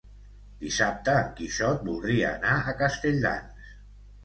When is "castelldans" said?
2.83-3.73